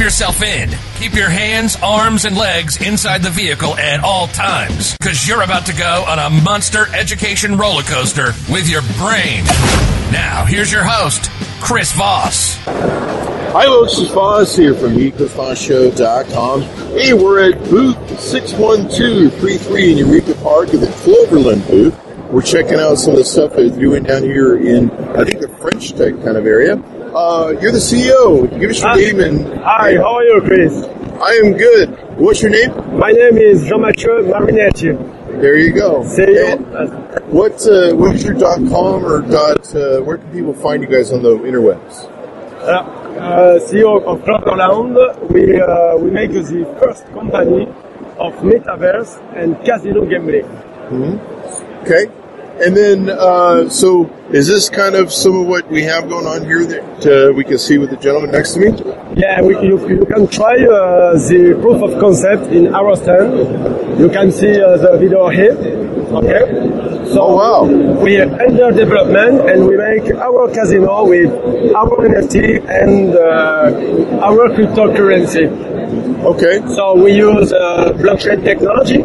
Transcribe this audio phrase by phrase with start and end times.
[0.00, 0.70] yourself in.
[0.96, 5.66] Keep your hands, arms, and legs inside the vehicle at all times, because you're about
[5.66, 9.44] to go on a monster education roller coaster with your brain.
[10.10, 12.56] Now, here's your host, Chris Voss.
[13.52, 13.98] Hi, folks.
[13.98, 16.62] It's Voss here from thechrisvossshow.com.
[16.98, 21.94] Hey, we're at booth 61233 in Eureka Park at the Cloverland booth.
[22.30, 25.40] We're checking out some of the stuff that they're doing down here in, I think,
[25.40, 26.76] the French Tech kind of area.
[27.14, 28.48] Uh, you're the CEO.
[28.60, 28.96] Give us your Hi.
[28.96, 29.60] name and.
[29.64, 30.84] Hi, how are you, Chris?
[31.20, 31.90] I am good.
[32.16, 32.70] What's your name?
[32.98, 34.94] My name is Jean-Mathieu Marinetti.
[35.40, 36.02] There you go.
[36.04, 36.54] CEO.
[36.54, 40.84] And what, uh, what is your dot com or dot, uh, where can people find
[40.84, 42.04] you guys on the interwebs?
[42.62, 42.78] Uh,
[43.18, 44.94] uh, CEO of Cloverland.
[45.30, 47.66] We uh, we make the first company
[48.18, 50.46] of metaverse and casino gambling.
[51.82, 52.06] Okay.
[52.62, 56.44] And then, uh, so is this kind of some of what we have going on
[56.44, 58.68] here that uh, we can see with the gentleman next to me?
[59.16, 63.98] Yeah, we, you, you can try uh, the proof of concept in our stand.
[63.98, 65.56] You can see uh, the video here.
[66.20, 66.44] Okay.
[67.10, 68.02] So Oh, wow.
[68.04, 71.30] we are under development and we make our casino with
[71.74, 75.46] our NFT and uh, our cryptocurrency.
[76.24, 76.60] Okay.
[76.74, 79.02] So we use uh, blockchain technology.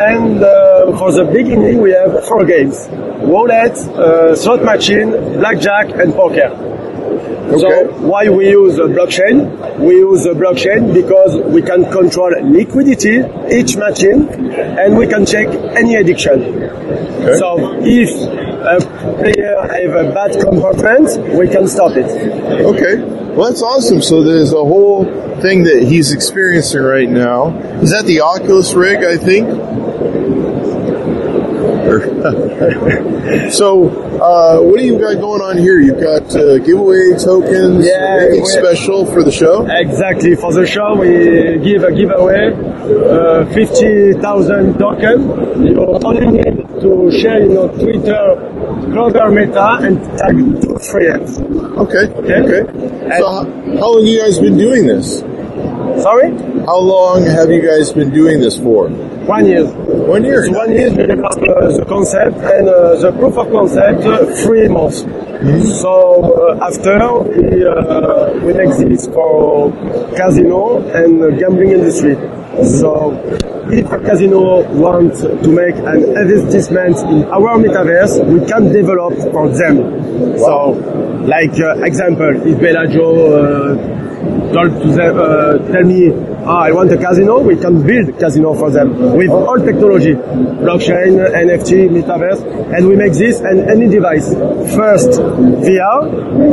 [0.00, 2.88] And uh, for the beginning, we have four games:
[3.22, 6.50] roulette, uh, slot machine, blackjack, and poker.
[7.58, 9.78] So why we use a blockchain?
[9.78, 14.28] We use blockchain because we can control liquidity each machine,
[14.78, 16.38] and we can check any addiction.
[17.38, 18.10] So if
[18.60, 18.78] a
[19.18, 22.06] player have a bad comportment, we can stop it.
[22.06, 23.02] Okay.
[23.34, 24.00] Well, that's awesome.
[24.02, 25.04] So there's a whole
[25.40, 27.56] thing that he's experiencing right now.
[27.80, 29.48] Is that the Oculus rig, I think?
[33.50, 33.88] So,
[34.20, 35.78] uh, what do you got going on here?
[35.78, 39.66] You've got uh, giveaway tokens, Yeah, anything special for the show?
[39.68, 40.36] Exactly.
[40.36, 45.66] For the show, we give a giveaway, uh, 50,000 token.
[45.66, 48.22] You only need to share in your Twitter,
[48.92, 51.38] Clover Meta, and tag two friends.
[51.40, 52.06] Okay.
[52.22, 52.40] Okay.
[52.46, 52.62] Okay.
[53.18, 53.44] So, how,
[53.78, 55.22] how long you guys been doing this?
[56.00, 56.30] Sorry?
[56.64, 58.88] How long have you guys been doing this for?
[58.88, 59.66] One year.
[59.66, 60.50] One year.
[60.50, 65.04] One year we uh, the concept and uh, the proof of concept uh, three months.
[65.80, 69.72] So uh, after we, uh, we make this for
[70.16, 72.16] casino and uh, gambling industry.
[72.64, 73.12] So
[73.68, 79.48] if a casino wants to make an investment in our metaverse, we can develop for
[79.50, 79.76] them.
[80.38, 86.08] So like uh, example, if Bellagio uh, told to them, uh, tell me,
[86.44, 91.18] ah, I want a casino, we can build casino for them with all technology, blockchain,
[91.46, 92.40] NFT, metaverse,
[92.74, 94.32] and we make this on any device.
[94.74, 95.20] First
[95.66, 96.00] VR,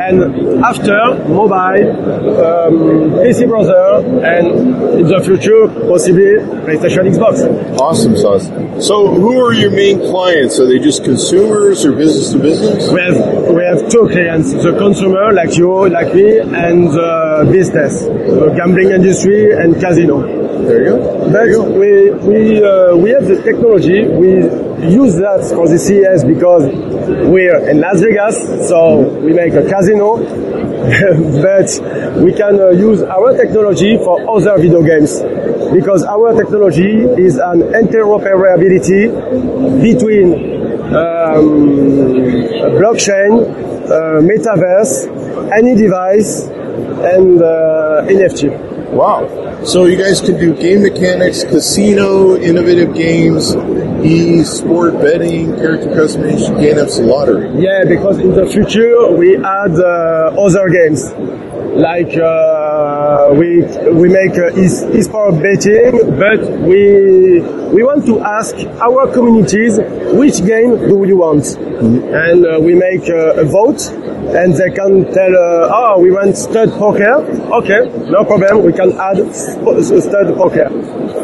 [0.00, 0.96] and after
[1.28, 2.74] mobile, um,
[3.22, 7.78] PC browser, and in the future possibly PlayStation, Xbox.
[7.78, 8.46] Awesome sauce.
[8.86, 10.58] So, who are your main clients?
[10.58, 12.90] Are they just consumers or business to business?
[12.90, 13.18] We have
[13.52, 18.90] we have two clients: the consumer, like you, like me, and the business, the gambling
[18.90, 20.22] industry and casino.
[20.62, 21.30] There you go.
[21.32, 24.06] But we we uh, we have the technology.
[24.06, 24.44] We
[24.88, 26.64] use that for the CES because
[27.28, 30.18] we're in Las Vegas, so we make a casino.
[30.82, 31.70] but
[32.22, 35.22] we can uh, use our technology for other video games
[35.72, 39.06] because our technology is an interoperability
[39.80, 40.34] between
[40.92, 41.70] um,
[42.78, 43.46] blockchain,
[43.86, 45.08] uh, metaverse,
[45.56, 48.71] any device, and uh, NFT.
[48.92, 49.64] Wow.
[49.64, 53.54] So you guys can do game mechanics, casino, innovative games,
[54.04, 57.48] e-sport betting, character customization, game ups, and lottery.
[57.58, 61.08] Yeah, because in the future we add uh, other games.
[61.74, 67.40] Like uh, we we make uh, e-sport betting, but we
[67.72, 69.78] we want to ask our communities
[70.12, 73.88] which game do you want, and uh, we make uh, a vote,
[74.36, 75.32] and they can tell,
[75.72, 77.24] oh, we want stud poker.
[77.60, 80.68] Okay, no problem, we can add stud poker.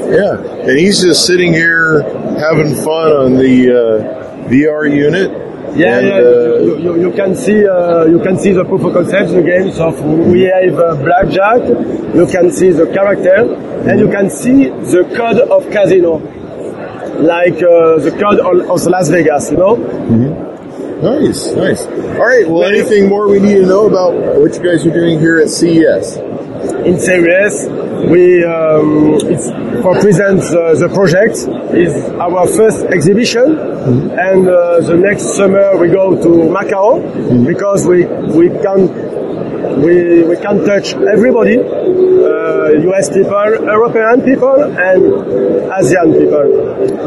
[0.09, 0.41] Yeah.
[0.65, 2.03] And he's just sitting here
[2.41, 5.48] having fun on the uh, VR unit.
[5.79, 6.15] Yeah, And, yeah.
[6.15, 9.43] uh, you, you, you can see uh, you can see the proof of concept, the
[9.43, 11.63] games of we have uh, blackjack.
[12.19, 13.55] You can see the character,
[13.89, 16.19] and you can see the code of casino.
[17.19, 19.75] like uh, the code of of Las Vegas, you know.
[21.03, 21.87] Nice, nice.
[21.87, 22.47] All right.
[22.49, 25.49] Well, anything more we need to know about what you guys are doing here at
[25.49, 26.19] CES?
[26.85, 27.67] In series.
[28.11, 29.51] We um, it's
[29.83, 31.37] for present uh, the project
[31.75, 33.59] is our first exhibition,
[34.29, 37.03] and uh, the next summer we go to Macau
[37.47, 38.07] because we
[38.39, 38.89] we can
[39.83, 43.09] we we can touch everybody, uh, U.S.
[43.09, 43.31] people,
[43.67, 45.03] European people, and
[45.79, 46.47] Asian people.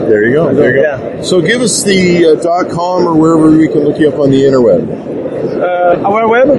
[0.09, 0.53] There you go.
[0.53, 1.15] There you go.
[1.15, 1.21] Yeah.
[1.21, 4.31] So give us the uh, dot com or wherever we can look you up on
[4.31, 5.20] the interweb.
[5.41, 6.49] Uh, our web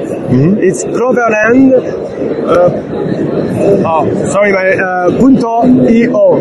[0.58, 1.73] it's Cloverland.
[2.43, 2.70] Uh,
[3.87, 6.38] oh, sorry, my uh, Punto eo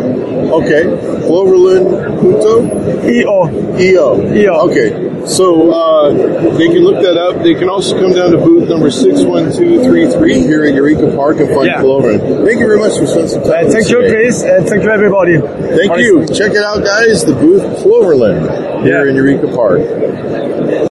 [0.58, 0.82] Okay.
[1.26, 2.62] Cloverland Punto
[3.08, 3.48] eo.
[3.78, 4.34] EO.
[4.34, 4.54] EO.
[4.70, 5.10] Okay.
[5.26, 6.10] So uh,
[6.58, 7.42] they can look that up.
[7.44, 11.66] They can also come down to booth number 61233 here at Eureka Park and find
[11.66, 11.80] Yeah.
[11.80, 12.44] Cloverland.
[12.44, 14.10] Thank you very much for spending some time thank you, today.
[14.26, 15.38] Chris, and thank you, everybody.
[15.38, 16.26] Thank you.
[16.26, 17.24] Check it out, guys.
[17.24, 19.10] The booth Cloverland here Yeah.
[19.10, 20.88] in Eureka Park.